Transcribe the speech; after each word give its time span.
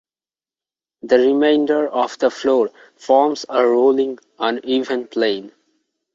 The 1.03 1.19
remainder 1.19 1.87
of 1.87 2.17
the 2.17 2.31
floor 2.31 2.71
forms 2.95 3.45
a 3.47 3.63
rolling, 3.63 4.17
uneven 4.39 5.05
plain. 5.05 5.51